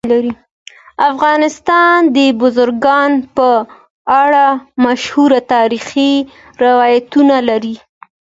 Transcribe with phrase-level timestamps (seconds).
[1.11, 3.49] افغانستان د بزګانو په
[4.21, 4.45] اړه
[4.85, 6.13] مشهور تاریخي
[6.63, 7.75] روایتونه لري.